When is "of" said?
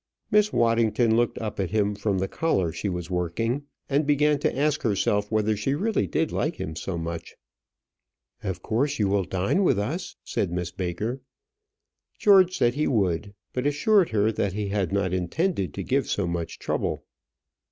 8.43-8.63